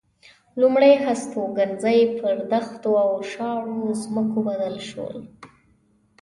[0.59, 5.17] لومړ هستوګنځي پر دښتو او شاړو ځمکو بدل شول.